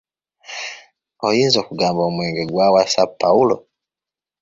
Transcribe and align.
Oyinza 1.27 1.57
okugamba 1.63 2.01
omwenge 2.09 2.43
gwawasa 2.51 3.01
Pawulo. 3.21 3.57